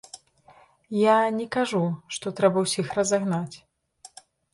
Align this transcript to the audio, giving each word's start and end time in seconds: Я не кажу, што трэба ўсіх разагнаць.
Я 0.99 1.17
не 1.39 1.45
кажу, 1.55 1.81
што 2.15 2.33
трэба 2.39 2.57
ўсіх 2.65 2.87
разагнаць. 3.01 3.55